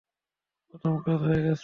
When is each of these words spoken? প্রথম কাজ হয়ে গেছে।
প্রথম 0.69 0.93
কাজ 1.05 1.19
হয়ে 1.21 1.41
গেছে। 1.43 1.59